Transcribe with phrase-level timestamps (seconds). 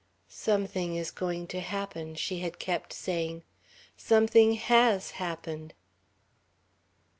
[0.29, 3.43] "Something is going to happen," she had kept saying.
[3.95, 5.75] "Something has happened...."